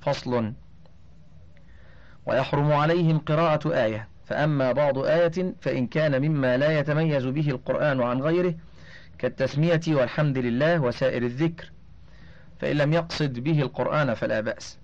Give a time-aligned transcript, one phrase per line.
[0.00, 0.52] فصل.
[2.26, 4.08] ويحرم عليهم قراءة آية.
[4.24, 8.54] فأما بعض آية فإن كان مما لا يتميز به القرآن عن غيره
[9.18, 11.72] كالتسمية والحمد لله وسائر الذكر.
[12.60, 14.78] فإن لم يقصد به القرآن فلا بأس.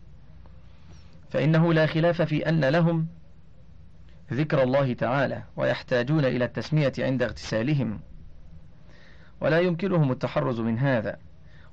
[1.31, 3.07] فإنه لا خلاف في أن لهم
[4.33, 8.01] ذكر الله تعالى ويحتاجون إلى التسمية عند اغتسالهم.
[9.41, 11.17] ولا يمكنهم التحرز من هذا.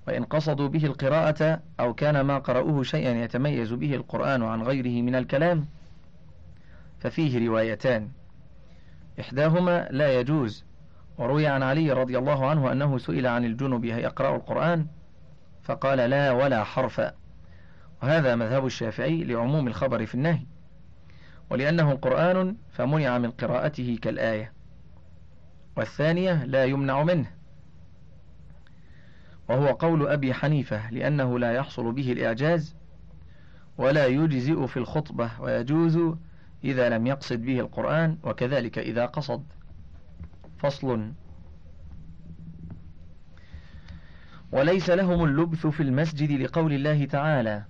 [0.07, 5.15] وإن قصدوا به القراءة أو كان ما قرأوه شيئا يتميز به القرآن عن غيره من
[5.15, 5.67] الكلام
[6.99, 8.09] ففيه روايتان.
[9.19, 10.65] إحداهما لا يجوز
[11.17, 14.87] وروي عن علي رضي الله عنه أنه سئل عن الجنب يقرأ القرآن؟
[15.63, 17.13] فقال لا ولا حرفا
[18.03, 20.45] وهذا مذهب الشافعي لعموم الخبر في النهي
[21.49, 24.53] ولأنه قرآن فمنع من قراءته كالآية.
[25.77, 27.42] والثانية لا يمنع منه.
[29.49, 32.75] وهو قول أبي حنيفة لأنه لا يحصل به الإعجاز
[33.77, 35.99] ولا يجزئ في الخطبة ويجوز
[36.63, 39.43] إذا لم يقصد به القرآن وكذلك إذا قصد.
[40.57, 41.11] فصل.
[44.51, 47.63] وليس لهم اللبث في المسجد لقول الله تعالى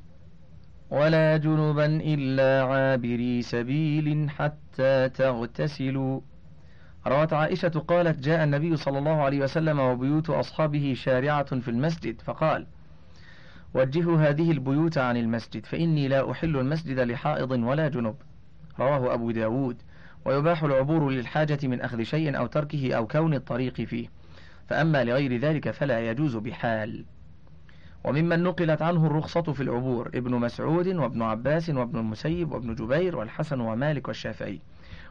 [0.90, 6.22] ولا جنبا إلا عابري سبيل حتى تغتسلوا
[7.08, 12.66] روت عائشة قالت جاء النبي صلى الله عليه وسلم وبيوت أصحابه شارعة في المسجد فقال
[13.74, 18.16] وجهوا هذه البيوت عن المسجد فإني لا أحل المسجد لحائض ولا جنب.
[18.80, 19.78] رواه أبو داود.
[20.26, 24.08] ويباح العبور للحاجة من أخذ شيء أو تركه أو كون الطريق فيه.
[24.70, 27.06] فأما لغير ذلك فلا يجوز بحال.
[28.04, 33.60] وممن نقلت عنه الرخصة في العبور ابن مسعود وابن عباس وابن المسيب وابن جبير والحسن
[33.60, 34.60] ومالك والشافعي.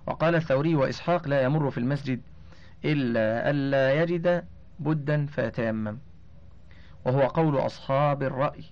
[0.07, 2.21] وقال الثوري وإسحاق لا يمر في المسجد
[2.85, 4.45] إلا ألا يجد
[4.79, 5.99] بدا فيتيمم.
[7.05, 8.65] وهو قول أصحاب الرأي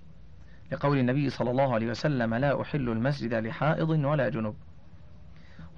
[0.71, 4.55] لقول النبي صلى الله عليه وسلم لا أحل المسجد لحائض ولا جنب.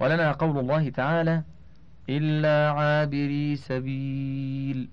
[0.00, 1.42] ولنا قول الله تعالى
[2.08, 4.88] إلا عابري سبيل.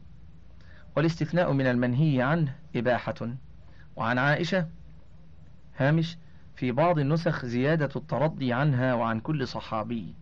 [0.96, 3.36] والاستثناء من المنهي عنه إباحة.
[3.96, 4.68] وعن عائشة
[5.78, 6.18] هامش
[6.56, 10.16] في بعض النسخ زيادة الترضي عنها وعن كل صحابي.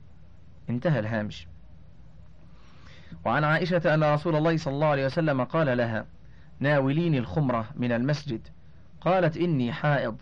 [0.69, 1.47] انتهى الهامش.
[3.25, 6.05] وعن عائشة أن رسول الله صلى الله عليه وسلم قال لها
[6.59, 8.47] ناوليني الخمرة من المسجد.
[9.01, 10.17] قالت إني حائض.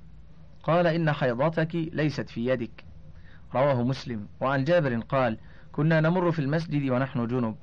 [0.63, 2.83] قال إن حيضتك ليست في يدك.
[3.55, 4.27] رواه مسلم.
[4.39, 5.37] وعن جابر قال
[5.71, 7.55] كنا نمر في المسجد ونحن جنب.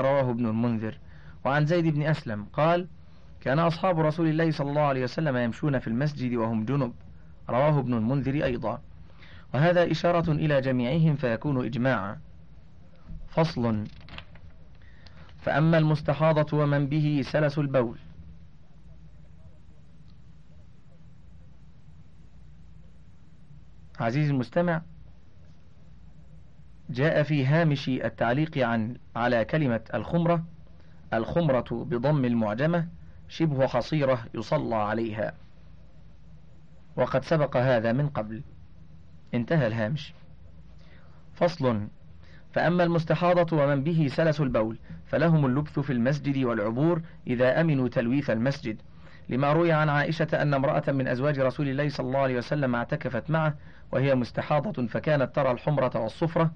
[0.00, 0.98] رواه ابن المنذر.
[1.44, 2.86] وعن زيد بن أسلم قال
[3.40, 6.92] كان أصحاب رسول الله صلى الله عليه وسلم يمشون في المسجد وهم جنب.
[7.50, 8.80] رواه ابن المنذر أيضا.
[9.54, 12.18] وهذا إشارة إلى جميعهم فيكون إجماعا.
[13.38, 13.84] فصل
[15.38, 17.98] فأما المستحاضة ومن به سلس البول.
[24.00, 24.82] عزيزي المستمع
[26.90, 30.44] جاء في هامش التعليق عن على كلمة الخمرة
[31.12, 32.88] الخمرة بضم المعجمة
[33.28, 35.34] شبه حصيرة يصلى عليها.
[36.96, 38.42] وقد سبق هذا من قبل.
[39.34, 40.14] انتهى الهامش.
[41.34, 41.88] فصل.
[42.52, 48.82] فأما المستحاضة ومن به سلس البول فلهم اللبث في المسجد والعبور إذا أمنوا تلويث المسجد.
[49.28, 53.30] لما روي عن عائشة أن امرأة من أزواج رسول الله صلى الله عليه وسلم اعتكفت
[53.30, 53.54] معه
[53.92, 56.50] وهي مستحاضة فكانت ترى الحمرة والصفرة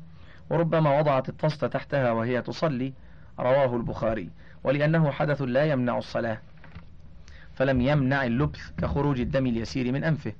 [0.50, 2.92] وربما وضعت الطست تحتها وهي تصلي
[3.40, 4.30] رواه البخاري.
[4.64, 6.38] ولأنه حدث لا يمنع الصلاة
[7.54, 10.32] فلم يمنع اللبث كخروج الدم اليسير من أنفه.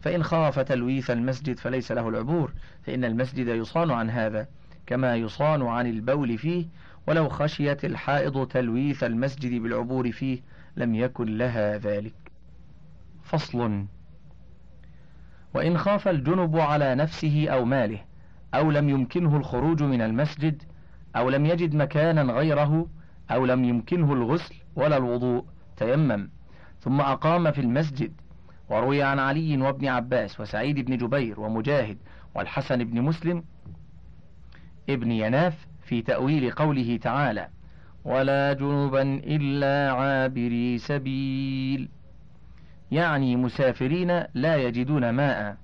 [0.00, 2.52] فإن خاف تلويث المسجد فليس له العبور
[2.82, 4.46] فإن المسجد يصان عن هذا.
[4.88, 6.66] كما يصان عن البول فيه
[7.06, 10.40] ولو خشيت الحائض تلويث المسجد بالعبور فيه
[10.76, 12.14] لم يكن لها ذلك.
[13.22, 13.84] فصل.
[15.54, 18.00] وإن خاف الجنب على نفسه أو ماله
[18.54, 20.62] أو لم يمكنه الخروج من المسجد
[21.16, 22.86] أو لم يجد مكانا غيره
[23.30, 25.44] أو لم يمكنه الغسل ولا الوضوء
[25.76, 26.30] تيمم.
[26.80, 28.12] ثم أقام في المسجد.
[28.70, 31.98] وروي عن علي وابن عباس وسعيد بن جبير ومجاهد
[32.34, 33.44] والحسن بن مسلم
[34.88, 37.48] ابن يناف في تأويل قوله تعالى
[38.04, 41.88] ولا جنبا إلا عابري سبيل
[42.90, 45.56] يعني مسافرين لا يجدون ماء.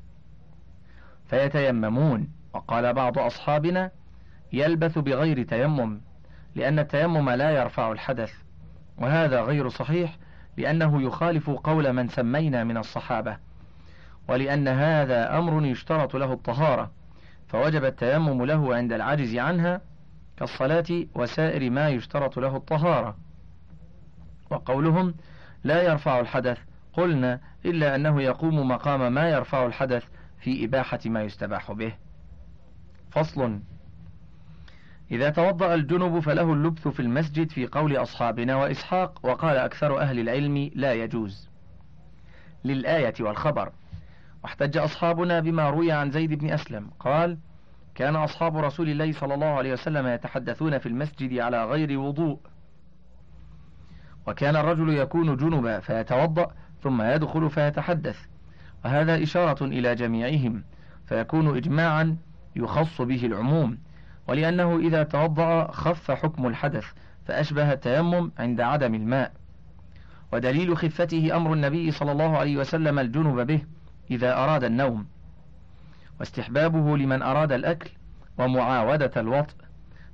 [1.27, 3.91] فيتيممون وقال بعض أصحابنا
[4.53, 6.01] يلبث بغير تيمم
[6.55, 8.33] لأن التيمم لا يرفع الحدث.
[8.99, 10.17] وهذا غير صحيح
[10.57, 13.37] لأنه يخالف قول من سمينا من الصحابة.
[14.29, 16.91] ولأن هذا أمر يشترط له الطهارة.
[17.55, 19.81] فوجب التيمم له عند العجز عنها
[20.37, 23.17] كالصلاة وسائر ما يشترط له الطهارة.
[24.51, 25.15] وقولهم
[25.65, 26.59] لا يرفع الحدث.
[26.93, 30.05] قلنا إلا أنه يقوم مقام ما يرفع الحدث
[30.41, 31.95] في إباحة ما يستباح به.
[33.11, 33.61] فصل.
[35.11, 40.71] إذا توضأ الجنب فله اللبث في المسجد في قول أصحابنا وإسحاق وقال أكثر أهل العلم
[40.75, 41.49] لا يجوز.
[42.65, 43.73] للآية والخبر.
[44.45, 46.91] واحتج أصحابنا بما روي عن زيد بن أسلم.
[47.01, 47.39] قال
[47.95, 52.39] كان أصحاب رسول الله صلى الله عليه وسلم يتحدثون في المسجد على غير وضوء.
[54.27, 58.19] وكان الرجل يكون جنبا فيتوضأ ثم يدخل فيتحدث.
[58.85, 60.65] وهذا إشارة إلى جميعهم
[61.07, 62.17] فيكون إجماعا
[62.57, 63.79] يخص به العموم.
[64.29, 66.87] ولأنه إذا توضأ خف حكم الحدث
[67.27, 69.33] فأشبه التيمم عند عدم الماء.
[70.33, 73.63] ودليل خفته أمر النبي صلى الله عليه وسلم الجنب به.
[74.11, 75.07] إذا أراد النوم
[76.21, 77.91] واستحبابه لمن أراد الأكل
[78.39, 79.55] ومعاودة الوطء.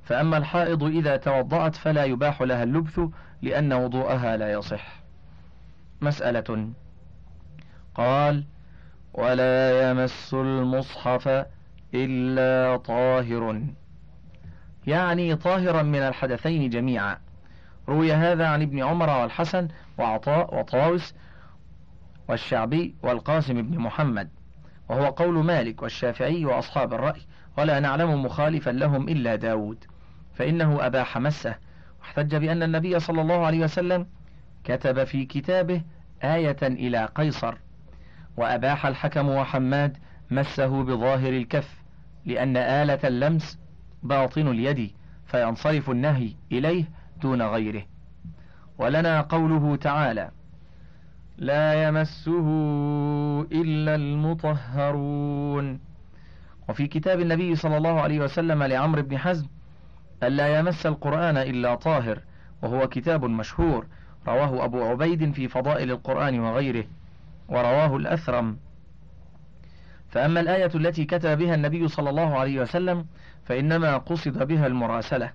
[0.04, 3.00] فأما الحائض إذا توضأت فلا يباح لها اللبث
[3.42, 5.00] لأن وضوءها لا يصح.
[6.00, 6.68] مسألة.
[7.94, 8.44] قال
[9.14, 11.46] ولا يمس المصحف
[11.94, 13.62] إلا طاهر.
[14.86, 17.18] يعني طاهرا من الحدثين جميعا.
[17.88, 21.14] روي هذا عن ابن عمر والحسن وعطاء وطاوس
[22.30, 24.28] والشعبي والقاسم بن محمد
[24.88, 27.20] وهو قول مالك والشافعي وأصحاب الرأي
[27.58, 29.84] ولا نعلم مخالفا لهم إلا داود
[30.34, 31.54] فإنه أباح مسه
[32.00, 34.06] واحتج بأن النبي صلى الله عليه وسلم
[34.64, 35.82] كتب في كتابه
[36.24, 37.54] آية إلى قيصر
[38.36, 39.96] وأباح الحكم وحماد
[40.30, 41.82] مسه بظاهر الكف
[42.26, 43.58] لأن آلة اللمس
[44.02, 44.90] باطن اليد
[45.26, 46.84] فينصرف النهي إليه
[47.22, 47.82] دون غيره.
[48.78, 50.30] ولنا قوله تعالى
[51.40, 52.46] لا يمسه
[53.52, 55.80] إلا المطهرون.
[56.68, 59.46] وفي كتاب النبي صلى الله عليه وسلم لعمرو بن حزم
[60.22, 62.18] ألا يمس القرآن إلا طاهر
[62.62, 63.86] وهو كتاب مشهور
[64.28, 66.84] رواه أبو عبيد في فضائل القرآن وغيره
[67.48, 68.56] ورواه الأثرم.
[70.08, 73.06] فأما الآية التي كتب بها النبي صلى الله عليه وسلم
[73.44, 75.32] فإنما قصد بها المراسلة.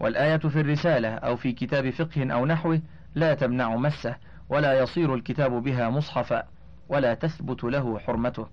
[0.00, 2.80] والآية في الرسالة أو في كتاب فقه أو نحوه
[3.14, 4.16] لا تمنع مسه
[4.52, 6.48] ولا يصير الكتاب بها مصحفا
[6.88, 8.48] ولا تثبت له حرمته.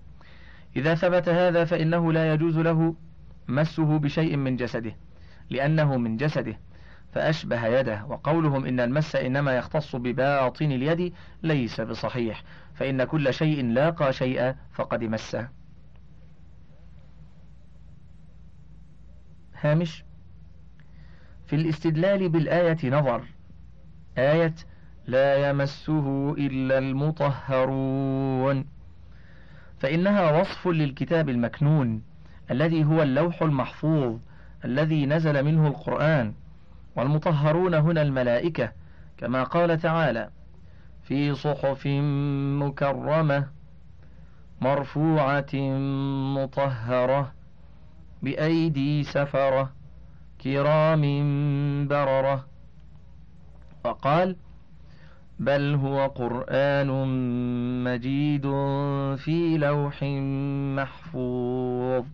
[0.76, 2.94] إذا ثبت هذا فإنه لا يجوز له
[3.48, 4.96] مسه بشيء من جسده
[5.50, 6.58] لأنه من جسده
[7.12, 8.04] فأشبه يده.
[8.04, 11.12] وقولهم إن المس إنما يختص بباطن اليد
[11.42, 12.42] ليس بصحيح
[12.74, 15.48] فإن كل شيء لاقى شيئا فقد مسه
[19.54, 20.04] هامش
[21.46, 23.24] في الاستدلال بالآية نظر
[24.18, 24.54] آية
[25.10, 28.64] لا يمسه إلا المطهرون.
[29.78, 32.02] فإنها وصف للكتاب المكنون
[32.50, 34.18] الذي هو اللوح المحفوظ
[34.64, 36.34] الذي نزل منه القرآن.
[36.96, 38.72] والمطهرون هنا الملائكة
[39.16, 40.30] كما قال تعالى
[41.02, 41.86] في صحف
[42.62, 43.46] مكرمة
[44.60, 45.54] مرفوعة
[46.36, 47.32] مطهرة
[48.22, 49.72] بأيدي سفرة
[50.44, 51.02] كرام
[51.88, 52.46] بررة.
[53.84, 54.36] وقال
[55.40, 56.88] بل هو قرآن
[57.84, 58.42] مجيد
[59.16, 60.02] في لوح
[60.76, 62.04] محفوظ.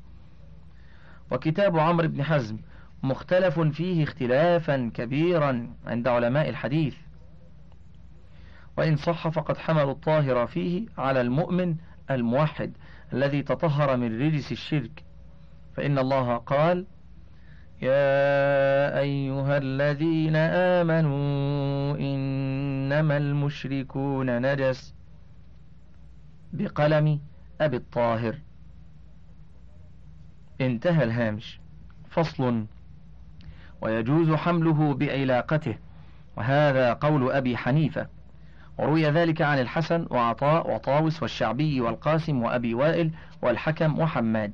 [1.31, 2.59] وكتاب عمرو بن حزم
[3.03, 6.95] مختلف فيه اختلافا كبيرا عند علماء الحديث.
[8.79, 11.75] وإن صح فقد حملوا الطاهر فيه على المؤمن
[12.11, 12.73] الموحد
[13.13, 15.05] الذي تطهر من رجس الشرك.
[15.77, 16.87] فإن الله قال
[17.83, 21.97] يا أيها الذين آمنوا
[22.87, 24.95] إنما المشركون نجس.
[26.53, 27.21] بقلم
[27.61, 28.39] أبي الطاهر.
[30.61, 31.61] انتهى الهامش.
[32.11, 32.67] فصل.
[33.81, 35.79] ويجوز حمله بعلاقته
[36.37, 38.07] وهذا قول أبي حنيفة.
[38.79, 43.11] وروي ذلك عن الحسن وعطاء وطاوس والشعبي والقاسم وأبي وائل
[43.43, 44.53] والحكم وحماد.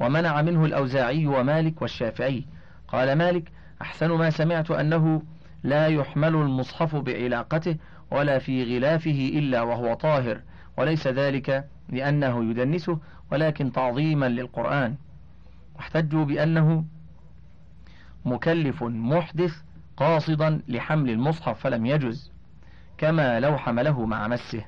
[0.00, 2.44] ومنع منه الأوزاعي ومالك والشافعي.
[2.88, 5.22] قال مالك أحسن ما سمعت أنه
[5.66, 7.76] لا يحمل المصحف بعلاقته
[8.10, 10.40] ولا في غلافه إلا وهو طاهر
[10.78, 12.98] وليس ذلك لأنه يدنسه
[13.32, 14.96] ولكن تعظيما للقرآن.
[15.76, 16.84] واحتجوا بأنه
[18.24, 19.54] مكلف محدث
[19.96, 22.32] قاصدا لحمل المصحف فلم يجز
[22.98, 24.64] كما لو حمله مع مسه.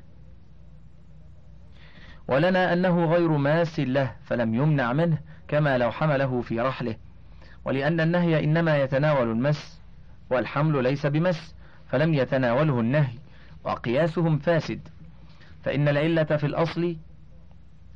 [2.28, 6.96] ولنا أنه غير ماس له فلم يمنع منه كما لو حمله في رحله.
[7.64, 9.78] ولأن النهي إنما يتناول المس.
[10.30, 11.54] والحمل ليس بمس
[11.86, 13.18] فلم يتناوله النهي
[13.64, 14.88] وقياسهم فاسد.
[15.64, 16.96] فإن العلة في الأصل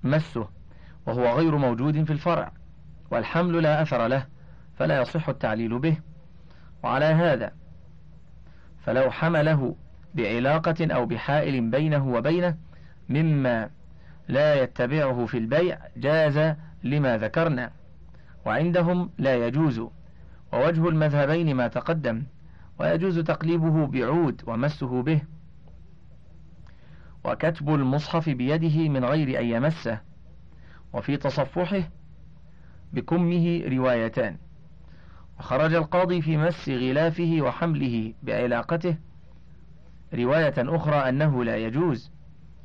[0.05, 0.49] مسه
[1.07, 2.53] وهو غير موجود في الفرع
[3.11, 4.27] والحمل لا أثر له
[4.79, 5.97] فلا يصح التعليل به.
[6.83, 7.53] وعلى هذا
[8.85, 9.77] فلو حمله
[10.15, 12.57] بعلاقة أو بحائل بينه وبينه
[13.09, 13.71] مما
[14.29, 17.71] لا يتبعه في البيع جاز لما ذكرنا.
[18.47, 19.83] وعندهم لا يجوز.
[20.53, 22.23] ووجه المذهبين ما تقدم
[22.81, 25.21] ويجوز تقليبه بعود ومسه به.
[27.25, 30.01] وكتب المصحف بيده من غير أن يمسه.
[30.93, 31.83] وفي تصفحه
[32.93, 34.37] بكمه روايتان.
[35.39, 38.97] وخرج القاضي في مس غلافه وحمله بعلاقته.
[40.15, 42.11] رواية أخرى أنه لا يجوز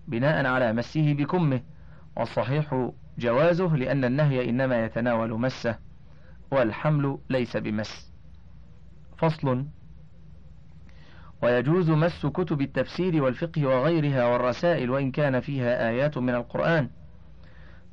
[0.08, 1.62] بناء على مسه بكمه.
[2.16, 5.87] والصحيح جوازه لأن النهي إنما يتناول مسه.
[6.52, 8.12] والحمل ليس بمس.
[9.18, 9.66] فصل.
[11.44, 16.90] ويجوز مس كتب التفسير والفقه وغيرها والرسائل وإن كان فيها آيات من القرآن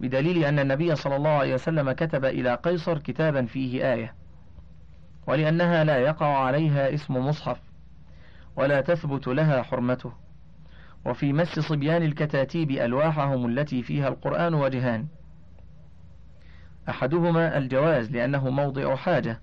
[0.01, 4.15] بدليل أن النبي صلى الله عليه وسلم كتب إلى قيصر كتابا فيه آية
[5.27, 7.61] ولأنها لا يقع عليها اسم مصحف
[8.57, 10.13] ولا تثبت لها حرمته.
[11.07, 15.07] وفي مس صبيان الكتاتيب ألواحهم التي فيها القرآن وجهان.
[16.89, 19.41] أحدهما الجواز لأنه موضع حاجة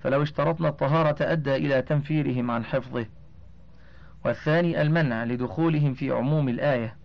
[0.00, 3.06] فلو اشترطنا الطهارة أدى إلى تنفيرهم عن حفظه.
[4.24, 6.96] والثاني المنع لدخولهم في عموم الآية.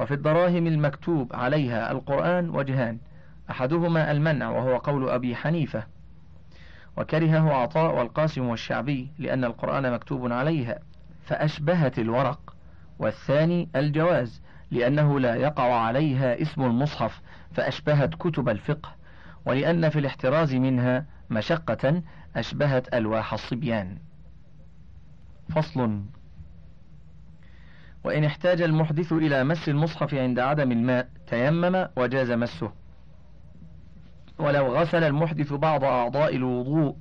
[0.00, 2.98] وفي الدراهم المكتوب عليها القرآن وجهان
[3.50, 5.84] أحدهما المنع وهو قول أبي حنيفة.
[6.96, 10.78] وكرهه عطاء والقاسم والشعبي لأن القرآن مكتوب عليها
[11.24, 12.54] فأشبهت الورق.
[12.98, 17.20] والثاني الجواز لأنه لا يقع عليها اسم المصحف
[17.52, 18.94] فأشبهت كتب الفقه
[19.46, 22.02] ولأن في الاحتراز منها مشقة
[22.36, 23.98] أشبهت ألواح الصبيان.
[25.48, 26.00] فصل.
[28.04, 32.72] وإن احتاج المحدث إلى مس المصحف عند عدم الماء تيمم وجاز مسه.
[34.38, 36.96] ولو غسل المحدث بعض أعضاء الوضوء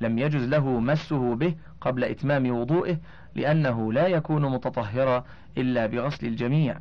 [0.00, 2.98] لم يجز له مسه به قبل إتمام وضوئه
[3.34, 5.24] لأنه لا يكون متطهرا
[5.58, 6.78] إلا بغسل الجميع.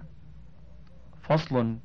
[1.28, 1.78] فصل.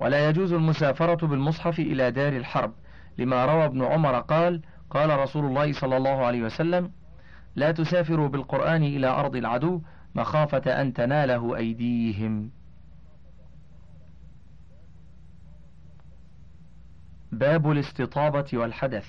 [0.00, 2.72] ولا يجوز المسافرة بالمصحف إلى دار الحرب
[3.18, 6.90] لما روى ابن عمر قال قال رسول الله صلى الله عليه وسلم
[7.56, 9.80] لا تسافروا بالقرآن إلى أرض العدو
[10.14, 12.50] مخافة أن تناله أيديهم.
[17.32, 19.06] باب الاستطابة والحدث.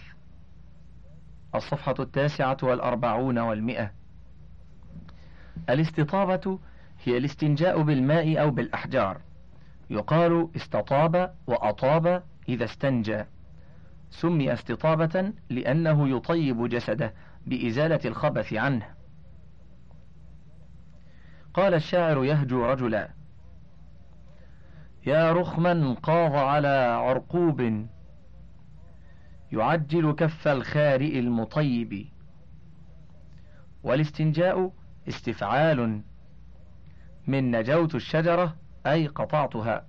[1.55, 3.91] الصفحة التاسعة والأربعون والمئة.
[5.69, 6.59] الاستطابة
[7.03, 9.21] هي الاستنجاء بالماء أو بالأحجار.
[9.89, 13.23] يقال استطاب وأطاب إذا استنجى.
[14.09, 17.13] سمي استطابة لأنه يطيب جسده
[17.47, 18.85] بإزالة الخبث عنه.
[21.53, 23.09] قال الشاعر يهجو رجلا
[25.05, 27.87] يا رخما قاض على عرقوب
[29.51, 32.07] يعجل كف الخارئ المطيب.
[33.83, 34.73] والاستنجاء
[35.07, 36.01] استفعال
[37.27, 38.55] من نجوت الشجرة
[38.87, 39.85] أي قطعتها.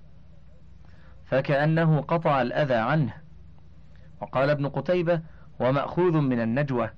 [1.24, 3.14] فكأنه قطع الأذى عنه.
[4.20, 5.20] وقال ابن قتيبة
[5.60, 6.90] ومأخوذ من النجوة.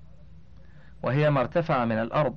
[1.02, 2.36] وهي ما ارتفع من الأرض.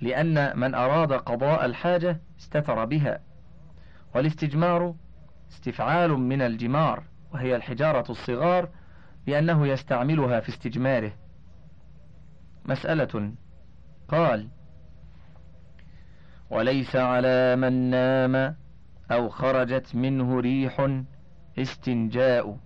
[0.00, 3.20] لأن من أراد قضاء الحاجة استتر بها.
[4.14, 4.94] والاستجمار
[5.50, 7.02] استفعال من الجمار.
[7.32, 8.68] وهي الحجارة الصغار
[9.26, 11.12] لأنه يستعملها في استجماره.
[12.64, 13.32] مسألة
[14.08, 14.48] قال
[16.52, 18.56] وليس على من نام
[19.10, 20.90] أو خرجت منه ريح
[21.58, 22.56] استنجاء.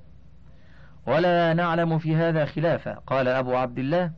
[1.06, 2.94] ولا نعلم في هذا خلافا.
[2.94, 4.12] قال أبو عبد الله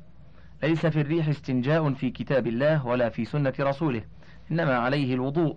[0.63, 4.03] ليس في الريح استنجاء في كتاب الله ولا في سنة رسوله
[4.51, 5.57] إنما عليه الوضوء.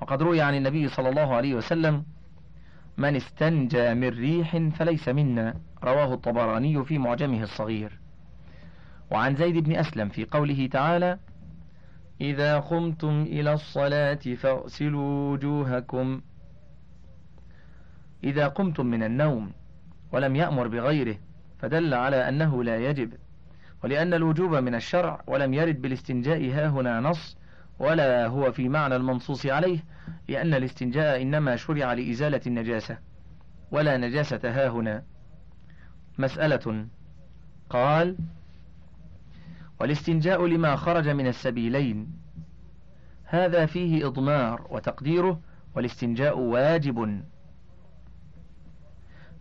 [0.00, 2.04] وقد روي عن النبي صلى الله عليه وسلم
[2.96, 5.54] من استنجى من ريح فليس منا.
[5.84, 8.00] رواه الطبراني في معجمه الصغير.
[9.10, 11.18] وعن زيد بن أسلم في قوله تعالى
[12.20, 16.20] إذا قمتم إلى الصلاة فاغسلوا وجوهكم.
[18.24, 19.52] إذا قمتم من النوم
[20.12, 21.16] ولم يأمر بغيره
[21.58, 23.12] فدل على أنه لا يجب
[23.84, 27.36] ولأن الوجوب من الشرع ولم يرد بالاستنجاء ها هنا نص
[27.78, 29.78] ولا هو في معنى المنصوص عليه
[30.28, 32.98] لأن الاستنجاء إنما شرع لإزالة النجاسة
[33.70, 35.02] ولا نجاسة ها هنا.
[36.18, 36.86] مسألة
[37.70, 38.16] قال
[39.80, 42.12] والاستنجاء لما خرج من السبيلين.
[43.24, 45.40] هذا فيه إضمار وتقديره
[45.74, 47.22] والاستنجاء واجب.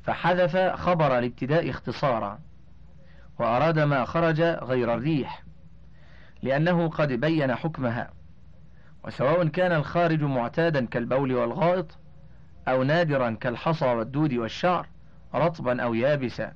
[0.04, 2.40] فحذف خبر الابتداء اختصارا
[3.40, 5.44] وأراد ما خرج غير الريح
[6.42, 8.12] لأنه قد بين حكمها.
[9.04, 11.98] وسواء كان الخارج معتادا كالبول والغائط
[12.68, 14.88] أو نادرا كالحصى والدود والشعر
[15.36, 16.54] رطبا أو يابسا.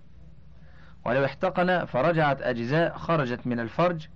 [1.06, 4.08] ولو احتقن فرجعت أجزاء خرجت من الفرج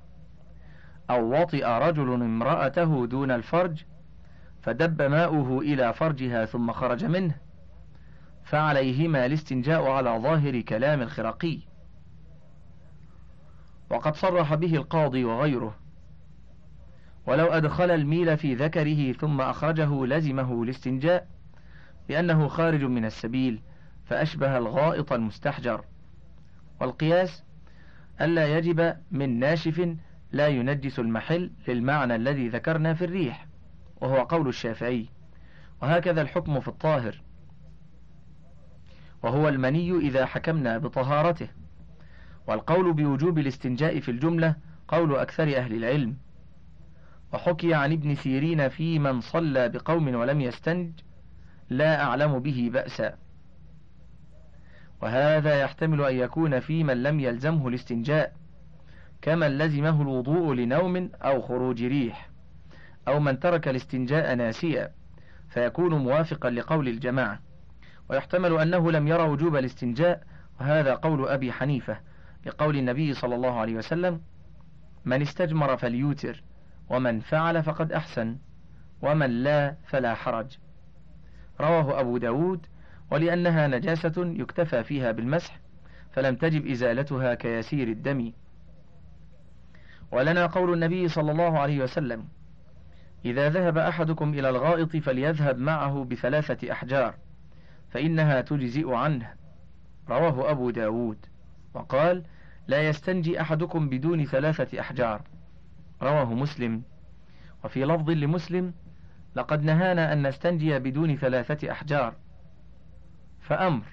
[1.10, 3.84] أو وطئ رجل امرأته دون الفرج
[4.62, 7.36] فدب ماؤه إلى فرجها ثم خرج منه
[8.44, 11.60] فعليهما الاستنجاء على ظاهر كلام الخرقي.
[13.89, 15.75] وقد صرح به القاضي وغيره
[17.25, 21.27] ولو أدخل الميل في ذكره ثم أخرجه لزمه الاستنجاء
[22.10, 23.62] لأنه خارج من السبيل
[24.06, 25.86] فأشبه الغائط المستحجر.
[26.81, 27.43] والقياس
[28.22, 29.96] ألا يجب من ناشف
[30.31, 33.48] لا ينجس المحل للمعنى الذي ذكرنا في الريح
[34.01, 35.07] وهو قول الشافعي.
[35.81, 37.22] وهكذا الحكم في الطاهر.
[39.24, 41.48] وهو المني إذا حكمنا بطهارته.
[42.48, 44.55] والقول بوجوب الاستنجاء في الجملة
[44.88, 46.17] قول أكثر أهل العلم.
[47.34, 50.91] وحكي عن ابن سيرين في من صلى بقوم ولم يستنج
[51.69, 53.17] لا أعلم به بأسا.
[55.01, 58.34] وهذا يحتمل أن يكون في من لم يلزمه الاستنجاء
[59.22, 62.30] كمن لزمه الوضوء لنوم أو خروج ريح
[63.08, 64.92] أو من ترك الاستنجاء ناسيا
[65.50, 67.39] فيكون موافقا لقول الجماعة.
[68.10, 70.24] ويحتمل أنه لم يرى وجوب الاستنجاء
[70.60, 72.00] وهذا قول أبي حنيفة
[72.46, 74.22] لقول النبي صلى الله عليه وسلم
[75.06, 76.44] من استجمر فليوتر
[76.89, 78.38] ومن فعل فقد أحسن
[79.01, 80.58] ومن لا فلا حرج
[81.62, 82.66] رواه أبو داود
[83.12, 85.60] ولأنها نجاسة يكتفى فيها بالمسح
[86.12, 88.34] فلم تجب إزالتها كيسير الدم.
[90.12, 92.28] ولنا قول النبي صلى الله عليه وسلم
[93.26, 97.16] إذا ذهب أحدكم إلى الغائط فليذهب معه بثلاثة أحجار
[97.90, 99.34] فإنها تجزئ عنه.
[100.10, 101.26] رواه أبو داود.
[101.74, 102.24] وقال
[102.67, 105.22] لا يستنجي أحدكم بدون ثلاثة أحجار.
[106.02, 106.82] رواه مسلم.
[107.63, 108.74] وفي لفظ لمسلم
[109.36, 112.15] لقد نهانا أن نستنجي بدون ثلاثة أحجار.
[113.47, 113.83] فأمر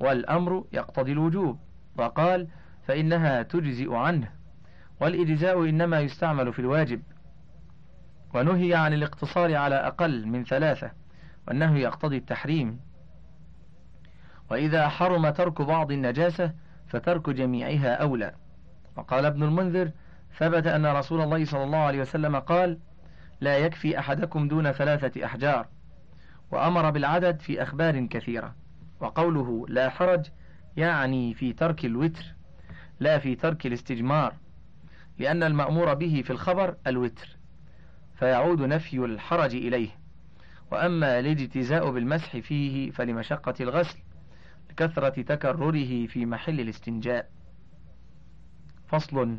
[0.00, 1.58] والأمر يقتضي الوجوب
[1.98, 2.48] وقال
[2.86, 4.32] فإنها تجزئ عنه
[5.00, 7.02] والإجزاء إنما يستعمل في الواجب.
[8.34, 10.90] ونهي عن الاقتصار على أقل من ثلاثة
[11.48, 12.80] وأنه يقتضي التحريم.
[14.50, 16.52] وإذا حرم ترك بعض النجاسة
[16.88, 18.34] فترك جميعها أولى.
[18.96, 19.90] وقال ابن المنذر
[20.38, 22.78] ثبت أن رسول الله صلى الله عليه وسلم قال
[23.40, 25.66] لا يكفي أحدكم دون ثلاثة أحجار.
[26.50, 28.65] وأمر بالعدد في أخبار كثيرة.
[29.00, 30.26] وقوله لا حرج
[30.76, 32.24] يعني في ترك الوتر
[33.00, 34.34] لا في ترك الاستجمار
[35.18, 37.36] لأن المأمور به في الخبر الوتر
[38.18, 39.88] فيعود نفي الحرج إليه.
[40.72, 43.98] وأما الاجتزاء بالمسح فيه فلمشقة الغسل
[44.70, 47.30] لكثرة تكرره في محل الاستنجاء.
[48.86, 49.38] فصل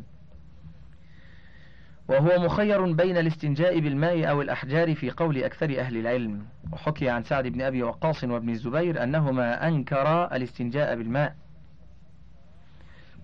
[2.08, 6.46] وهو مخير بين الاستنجاء بالماء أو الأحجار في قول أكثر أهل العلم.
[6.72, 11.36] وحكي عن سعد بن أبي وقاص وابن الزبير أنهما أنكرا الاستنجاء بالماء.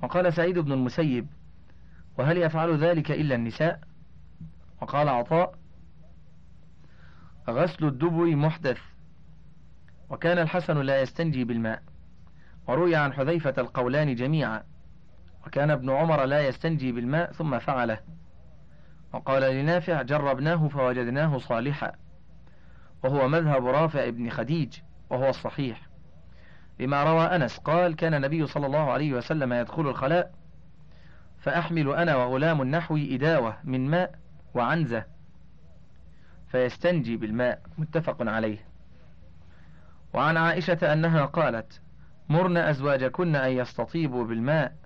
[0.03, 1.27] وقال سعيد بن المسيب
[2.19, 3.81] وهل يفعل ذلك إلا النساء؟
[4.83, 5.55] وقال عطاء
[7.51, 8.79] غسل الدبر محدث
[10.11, 11.83] وكان الحسن لا يستنجي بالماء.
[12.69, 14.63] وروي عن حذيفة القولان جميعا
[15.47, 17.99] وكان ابن عمر لا يستنجي بالماء ثم فعله.
[19.15, 21.93] وقال لنافع جربناه فوجدناه صالحا.
[23.05, 24.79] وهو مذهب رافع بن خديج
[25.11, 25.89] وهو الصحيح.
[26.81, 30.33] لما روى أنس قال كان النبي صلى الله عليه وسلم يدخل الخلاء
[31.39, 34.19] فأحمل أنا وغلام نحوي إداوة من ماء
[34.55, 35.05] وعنزة
[36.49, 37.63] فيستنجي بالماء.
[37.79, 38.59] متفق عليه.
[40.15, 41.81] وعن عائشة أنها قالت
[42.29, 44.77] مرن أزواجكن أن يستطيبوا بالماء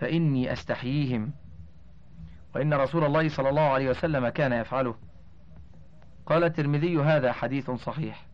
[0.00, 1.32] فإني أستحييهم.
[2.54, 4.94] وإن رسول الله صلى الله عليه وسلم كان يفعله.
[6.26, 8.26] قال الترمذي هذا حديث صحيح.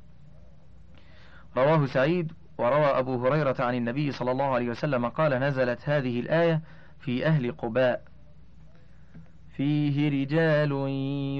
[1.56, 6.60] رواه سعيد وروى أبو هريرة عن النبي صلى الله عليه وسلم قال نزلت هذه الآية
[7.00, 8.04] في أهل قباء.
[9.56, 10.72] فيه رجال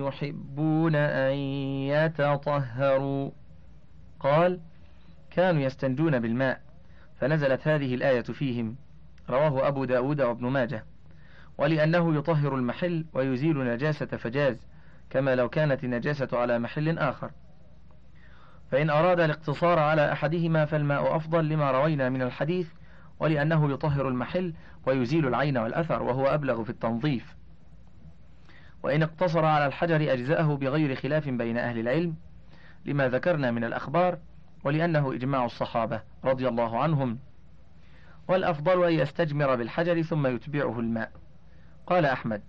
[0.06, 1.35] يحبون أن
[1.88, 3.30] يتطهروا.
[4.20, 4.61] قال
[5.30, 6.61] كانوا يستنجون بالماء
[7.20, 8.76] فنزلت هذه الآية فيهم.
[9.30, 10.85] رواه أبو داود وابن ماجه.
[11.62, 14.66] ولأنه يطهر المحل ويزيل نجاسة فجاز
[15.11, 17.31] كما لو كانت النجاسة على محل آخر.
[18.70, 22.68] فإن أراد الاقتصار على أحدهما فالماء أفضل لما روينا من الحديث
[23.20, 24.55] ولأنه يطهر المحل
[24.87, 27.37] ويزيل العين والأثر وهو أبلغ في التنظيف.
[28.83, 32.16] وإن اقتصر على الحجر أجزأه بغير خلاف بين أهل العلم
[32.85, 34.18] لما ذكرنا من الأخبار
[34.64, 37.18] ولأنه إجماع الصحابة رضي الله عنهم.
[38.29, 41.21] والأفضل أن يستجمر بالحجر ثم يتبعه الماء.
[41.87, 42.42] قال أحمد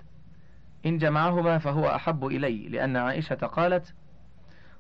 [0.85, 3.93] إن جمعهما فهو أحب إلي لأن عائشة قالت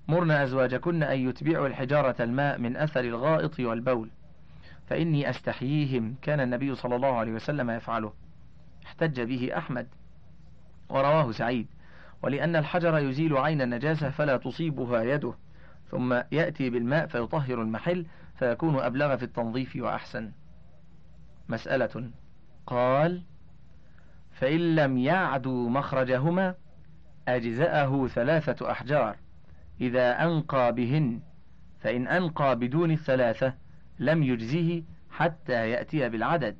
[0.07, 4.09] مرن أزواجكن أن يتبعوا الحجارة الماء من أثر الغائط والبول
[4.87, 8.13] فإني أستحييهم كان النبي صلى الله عليه وسلم يفعله.
[8.85, 9.87] احتج به أحمد
[10.89, 11.67] ورواه سعيد
[12.21, 15.33] ولأن الحجر يزيل عين النجاسة فلا تصيبها يده
[15.91, 18.05] ثم يأتي بالماء فيطهر المحل
[18.39, 20.31] فيكون أبلغ في التنظيف وأحسن.
[21.49, 22.11] مسألة
[22.67, 23.23] قال
[24.33, 26.55] فإن لم يعدوا مخرجهما
[27.27, 29.15] أجزأه ثلاثة أحجار.
[29.81, 31.19] إذا أنقى بهن
[31.79, 33.53] فإن أنقى بدون الثلاثة
[33.99, 36.57] لم يجزه حتى يأتي بالعدد.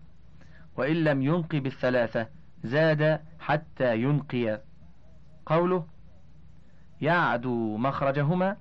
[0.77, 2.27] وإن لم ينقي بالثلاثة
[2.63, 4.61] زاد حتى ينقي.
[5.45, 5.85] قوله
[7.01, 8.57] يعدو مخرجهما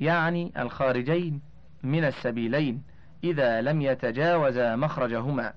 [0.00, 1.40] يعني الخارجين
[1.82, 2.82] من السبيلين
[3.24, 5.52] إذا لم يتجاوزا مخرجهما.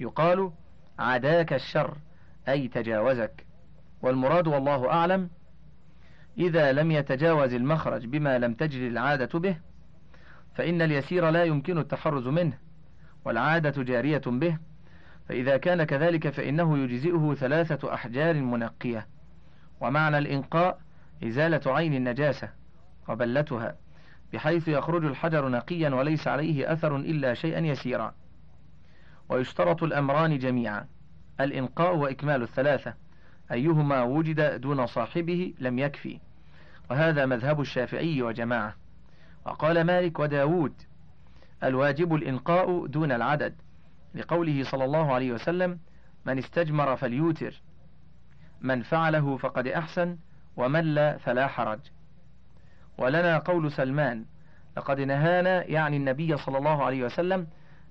[0.00, 0.52] يقال
[0.98, 1.96] عداك الشر.
[2.48, 3.46] أي تجاوزك.
[4.02, 5.30] والمراد والله أعلم
[6.38, 9.56] إذا لم يتجاوز المخرج بما لم تجري العادة به
[10.54, 12.58] فإن اليسير لا يمكن التحرز منه
[13.24, 14.58] والعادة جارية به.
[15.28, 19.06] فإذا كان كذلك فإنه يجزئه ثلاثة أحجار منقية.
[19.80, 20.80] ومعنى الإنقاء
[21.24, 22.50] إزالة عين النجاسة
[23.08, 23.76] وبلتها
[24.32, 28.14] بحيث يخرج الحجر نقيا وليس عليه أثر إلا شيئا يسيرا.
[29.28, 30.86] ويشترط الأمران جميعا.
[31.44, 32.94] الإنقاء وإكمال الثلاثة.
[33.52, 36.20] أيهما وجد دون صاحبه لم يكفي.
[36.90, 38.74] وهذا مذهب الشافعي وجماعة.
[39.46, 40.72] وقال مالك وداود
[41.64, 43.54] الواجب الإنقاء دون العدد.
[44.14, 45.78] لقوله صلى الله عليه وسلم
[46.26, 47.62] من استجمر فليوتر.
[48.60, 50.16] من فعله فقد أحسن
[50.56, 51.80] ومن لا فلا حرج.
[52.98, 54.24] ولنا قول سلمان
[54.76, 57.46] لقد نهانا يعني النبي صلى الله عليه وسلم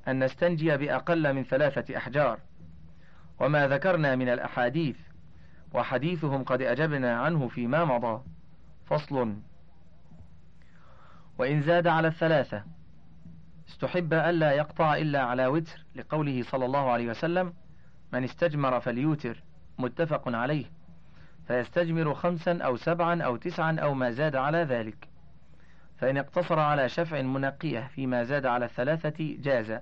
[0.08, 2.40] أن نستنجي بأقل من ثلاثة أحجار.
[3.40, 4.98] وما ذكرنا من الأحاديث
[5.74, 8.24] وحديثهم قد أجبنا عنه فيما مضى.
[8.86, 9.36] فصل.
[11.38, 12.64] وإن زاد على الثلاثة
[13.70, 17.54] استحب ألا يقطع إلا على وتر لقوله صلى الله عليه وسلم
[18.14, 19.44] من استجمر فليوتر.
[19.78, 20.66] متفق عليه.
[21.48, 25.08] فيستجمر خمسا أو سبعا أو تسعا أو ما زاد على ذلك.
[25.98, 29.80] فإن اقتصر على شفع منقية فيما زاد على الثلاثة جاز.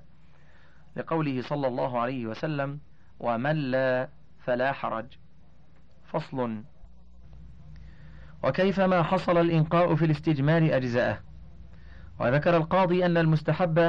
[0.95, 2.79] لقوله صلى الله عليه وسلم
[3.19, 4.09] ومن لا
[4.45, 5.05] فلا حرج.
[6.05, 6.63] فصل.
[8.43, 11.19] وكيفما حصل الإنقاء في الاستجمار أجزاءه.
[12.19, 13.79] وذكر القاضي أن المستحب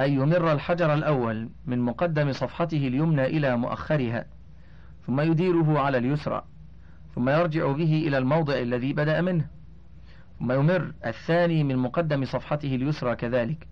[0.00, 4.26] أن يمر الحجر الأول من مقدم صفحته اليمنى إلى مؤخرها
[5.06, 6.44] ثم يديره على اليسرى
[7.14, 9.46] ثم يرجع به إلى الموضع الذي بدأ منه
[10.38, 13.68] ثم يمر الثاني من مقدم صفحته اليسرى كذلك.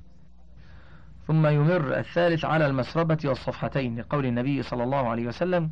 [1.27, 5.71] ثم يمر الثالث على المسربة والصفحتين لقول النبي صلى الله عليه وسلم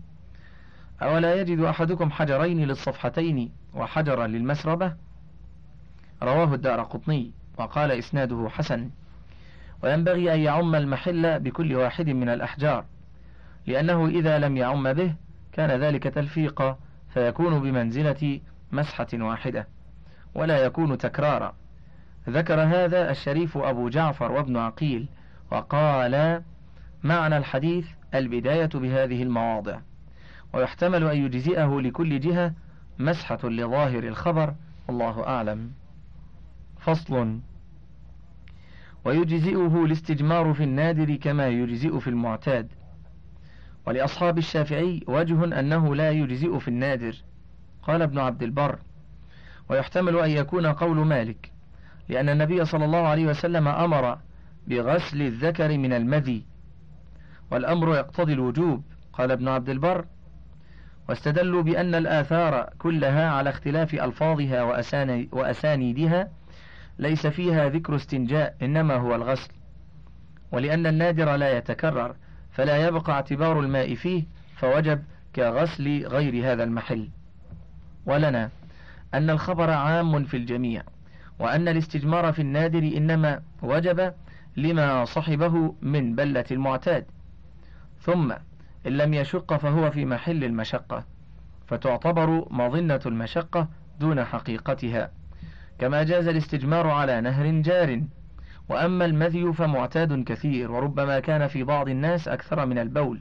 [1.03, 4.95] أولا يجد أحدكم حجرين للصفحتين وحجرا للمسربة؟
[6.23, 8.91] رواه الدار قطني وقال إسناده حسن.
[9.83, 12.85] وينبغي أن يعم المحل بكل واحد من الأحجار
[13.67, 15.15] لأنه إذا لم يعم به
[15.53, 16.79] كان ذلك تلفيقا
[17.15, 18.41] فيكون بمنزلة
[18.73, 19.67] مسحة واحدة
[20.35, 21.55] ولا يكون تكرارا.
[22.29, 25.09] ذكر هذا الشريف أبو جعفر وابن عقيل
[25.51, 26.43] وقال
[27.03, 29.81] معنى الحديث البداية بهذه المواضع.
[30.53, 32.55] ويحتمل أن يجزئه لكل جهة
[32.99, 34.55] مسحة لظاهر الخبر
[34.89, 35.73] والله أعلم.
[36.81, 37.41] فصل
[39.05, 42.73] ويجزئه الاستجمار في النادر كما يجزئ في المعتاد.
[43.87, 47.17] ولأصحاب الشافعي وجه أنه لا يجزئ في النادر.
[47.83, 48.79] قال ابن عبد البر
[49.69, 51.53] ويحتمل أن يكون قول مالك
[52.09, 54.19] لأن النبي صلى الله عليه وسلم أمر
[54.67, 56.45] بغسل الذكر من المذي.
[57.51, 60.05] والأمر يقتضي الوجوب قال ابن عبد البر.
[61.09, 64.63] واستدلوا بأن الآثار كلها على اختلاف ألفاظها
[65.33, 66.29] وأسانيدها.
[66.99, 69.51] ليس فيها ذكر استنجاء إنما هو الغسل.
[70.53, 72.17] ولأن النادر لا يتكرر
[72.51, 74.25] فلا يبقى اعتبار الماء فيه
[74.57, 75.03] فوجب
[75.35, 77.09] كغسل غير هذا المحل.
[78.07, 78.51] ولنا
[79.15, 80.83] أن الخبر عام في الجميع
[81.39, 84.13] وأن الاستجمار في النادر إنما وجب
[84.57, 87.07] لما صحبه من بلة المعتاد.
[88.01, 88.33] ثم
[88.87, 91.05] إن لم يشق فهو في محل المشقة
[91.67, 93.69] فتعتبر مظنة المشقة
[94.01, 95.11] دون حقيقتها.
[95.79, 98.03] كما جاز الاستجمار على نهر جار.
[98.69, 103.21] وأما المذي فمعتاد كثير وربما كان في بعض الناس أكثر من البول.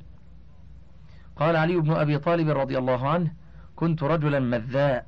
[1.36, 3.32] قال علي بن أبي طالب رضي الله عنه
[3.76, 5.06] كنت رجلا مذاء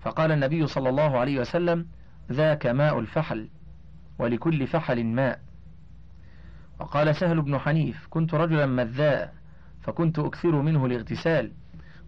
[0.00, 1.86] فقال النبي صلى الله عليه وسلم
[2.32, 3.48] ذاك ماء الفحل
[4.18, 5.40] ولكل فحل ماء.
[6.80, 9.34] وقال سهل بن حنيف كنت رجلا مذاء
[9.82, 11.52] فكنت أكثر منه الاغتسال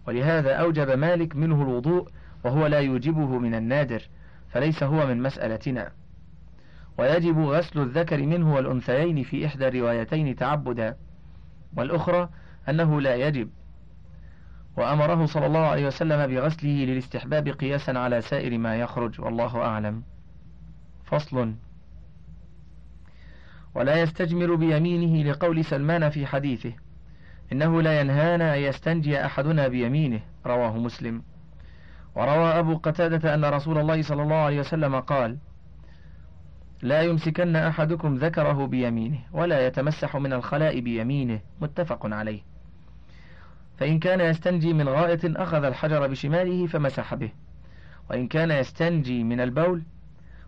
[0.07, 2.09] ولهذا أوجب مالك منه الوضوء
[2.43, 4.01] وهو لا يوجبه من النادر
[4.49, 5.91] فليس هو من مسألتنا.
[6.97, 10.95] ويجب غسل الذكر منه والأنثيين في إحدى الروايتين تعبدا
[11.77, 12.29] والأخرى
[12.69, 13.49] أنه لا يجب.
[14.77, 20.03] وأمره صلى الله عليه وسلم بغسله للاستحباب قياسا على سائر ما يخرج والله أعلم.
[21.05, 21.53] فصل.
[23.75, 26.73] ولا يستجمر بيمينه لقول سلمان في حديثه
[27.51, 31.23] إنه لا ينهانا أن يستنجي أحدنا بيمينه رواه مسلم.
[32.15, 35.37] وروى أبو قتادة أن رسول الله صلى الله عليه وسلم قال
[36.81, 41.39] لا يمسكن أحدكم ذكره بيمينه ولا يتمسح من الخلاء بيمينه.
[41.61, 42.41] متفق عليه.
[43.77, 47.31] فإن كان يستنجي من غائط أخذ الحجر بشماله فمسح به.
[48.09, 49.83] وإن كان يستنجي من البول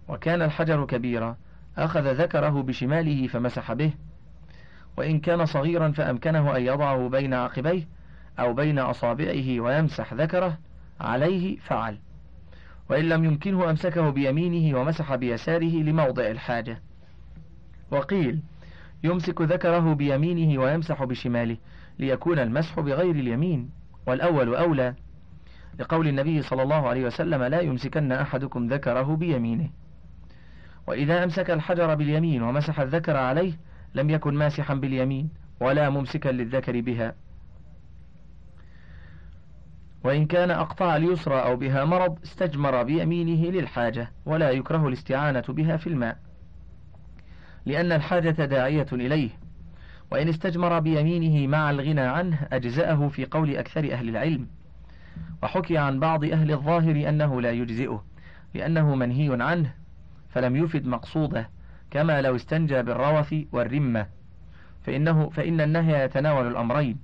[0.07, 1.38] وكان الحجر كبيرا
[1.77, 3.93] أخذ ذكره بشماله فمسح به
[4.97, 7.88] وإن كان صغيرا فأمكنه أن يضعه بين عقبيه
[8.39, 10.57] أو بين أصابعه ويمسح ذكره
[11.01, 11.97] عليه فعل
[12.89, 16.81] وإن لم يمكنه أمسكه بيمينه ومسح بيساره لموضع الحاجة.
[17.91, 18.41] وقيل
[19.03, 21.57] يمسك ذكره بيمينه ويمسح بشماله
[21.99, 23.69] ليكون المسح بغير اليمين
[24.07, 24.95] والأول أولى
[25.79, 29.69] لقول النبي صلى الله عليه وسلم لا يمسكن أحدكم ذكره بيمينه.
[30.91, 33.54] وإذا أمسك الحجر باليمين ومسح الذكر عليه
[33.95, 37.15] لم يكن ماسحا باليمين ولا ممسكا للذكر بها.
[40.04, 45.88] وإن كان أقطع اليسرى أو بها مرض استجمر بيمينه للحاجة ولا يكره الاستعانة بها في
[45.88, 46.17] الماء.
[47.65, 49.30] لأن الحاجة داعية إليه.
[50.12, 54.47] وإن استجمر بيمينه مع الغنى عنه أجزأه في قول أكثر أهل العلم.
[55.43, 58.04] وحكي عن بعض أهل الظاهر أنه لا يجزئه
[58.54, 59.80] لأنه منهي عنه.
[60.31, 61.49] فلم يفد مقصوده
[61.91, 64.07] كما لو استنجى بالروث والرمة.
[64.81, 66.97] فإنه فإن النهي يتناول الأمرين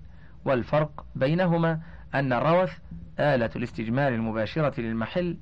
[0.46, 1.80] والفرق بينهما
[2.16, 2.78] أن الروث
[3.20, 5.38] آلة الاستجمار المباشرة للمحل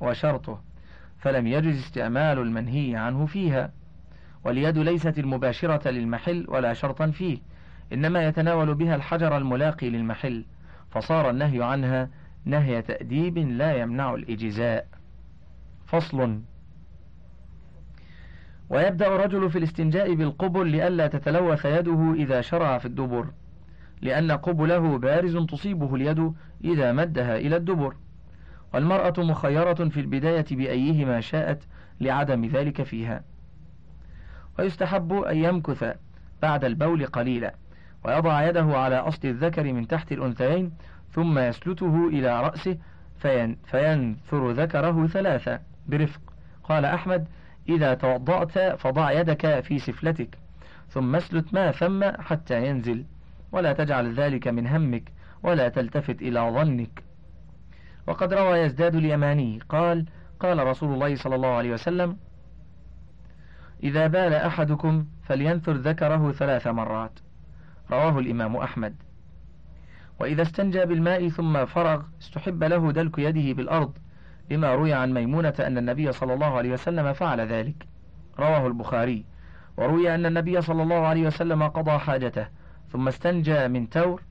[0.00, 0.62] وشرطه
[1.18, 3.72] فلم يجز استعمال المنهي عنه فيها.
[4.44, 7.38] واليد ليست المباشرة للمحل ولا شرطا فيه
[7.92, 10.44] إنما يتناول بها الحجر الملاقي للمحل
[10.90, 12.08] فصار النهي عنها
[12.44, 14.86] نهي تأديب لا يمنع الإجزاء.
[15.86, 16.40] فصل
[18.70, 23.26] ويبدأ الرجل في الاستنجاء بالقبل لئلا تتلوث يده إذا شرع في الدبر
[24.02, 26.32] لأن قبله بارز تصيبه اليد
[26.64, 27.94] إذا مدها إلى الدبر.
[28.74, 31.62] والمرأة مخيرة في البداية بأيهما شاءت
[32.00, 33.22] لعدم ذلك فيها.
[34.58, 35.96] ويستحب أن يمكث
[36.42, 37.54] بعد البول قليلا
[38.04, 40.72] ويضع يده على أصل الذكر من تحت الأنثيين
[41.12, 42.76] ثم يسلته إلى رأسه
[43.18, 46.20] فين فينثر ذكره ثلاثة برفق.
[46.64, 47.28] قال أحمد
[47.68, 50.38] إذا توضأت فضع يدك في سفلتك
[50.88, 53.04] ثم اسلت ما ثم حتى ينزل.
[53.52, 57.02] ولا تجعل ذلك من همك ولا تلتفت إلى ظنك.
[58.06, 60.06] وقد روى يزداد اليماني قال
[60.40, 62.16] قال رسول الله صلى الله عليه وسلم
[63.82, 67.18] إذا بال أحدكم فلينثر ذكره ثلاث مرات.
[67.90, 68.94] رواه الإمام أحمد.
[70.20, 73.98] وإذا استنجى بالماء ثم فرغ استحب له دلك يده بالأرض.
[74.50, 77.86] لما روي عن ميمونة أن النبي صلى الله عليه وسلم فعل ذلك.
[78.38, 79.24] رواه البخاري.
[79.76, 82.46] وروي أن النبي صلى الله عليه وسلم قضى حاجته
[82.92, 84.22] ثم استنجى من تور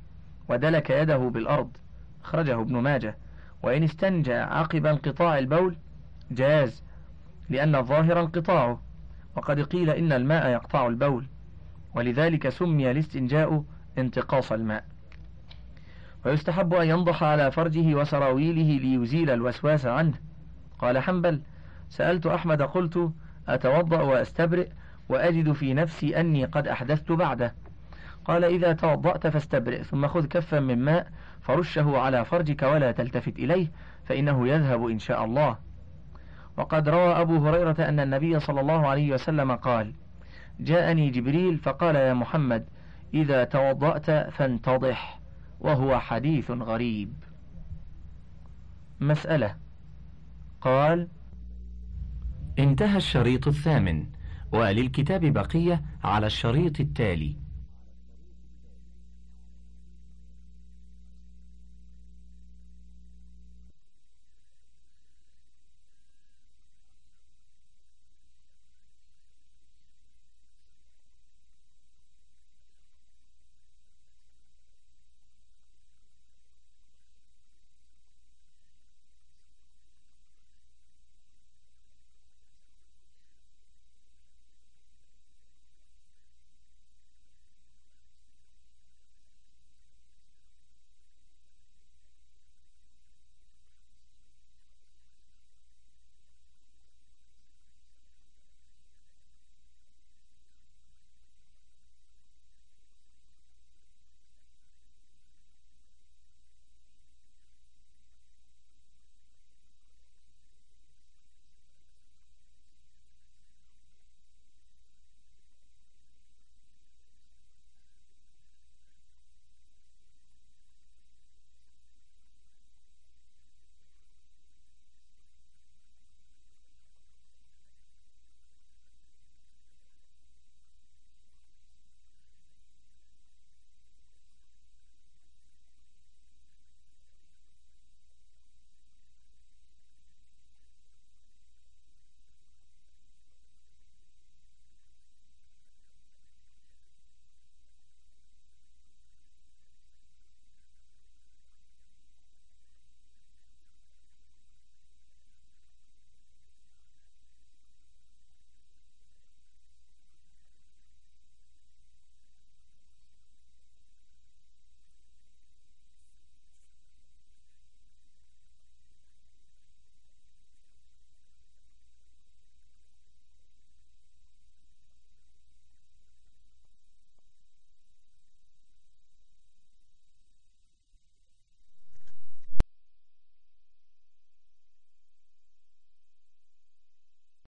[0.50, 1.78] ودلك يده بالأرض.
[2.24, 3.18] أخرجه ابن ماجه.
[3.64, 5.76] وإن استنجى عقب انقطاع البول
[6.32, 6.84] جاز
[7.50, 8.82] لأن الظاهر انقطاعه.
[9.36, 11.26] وقد قيل إن الماء يقطع البول.
[11.96, 13.64] ولذلك سمي الاستنجاء
[13.98, 14.84] انتقاص الماء.
[16.26, 20.14] ويستحب أن ينضح على فرجه وسراويله ليزيل الوسواس عنه.
[20.80, 21.42] قال حنبل
[21.90, 23.12] سألت أحمد قلت
[23.48, 24.68] أتوضأ وأستبرئ
[25.10, 27.56] وأجد في نفسي أني قد أحدثت بعده.
[28.26, 31.08] قال إذا توضأت فاستبرئ ثم خذ كفا من ماء
[31.42, 33.72] فرشه على فرجك ولا تلتفت إليه
[34.06, 35.58] فإنه يذهب إن شاء الله.
[36.58, 39.94] وقد روى أبو هريرة أن النبي صلى الله عليه وسلم قال
[40.60, 42.66] جاءني جبريل فقال يا محمد
[43.14, 45.19] إذا توضأت فانتضح.
[45.60, 47.14] وهو حديث غريب.
[49.00, 49.56] مسألة.
[50.62, 51.08] قال
[52.60, 54.06] انتهى الشريط الثامن
[54.52, 57.36] وللكتاب بقية على الشريط التالي.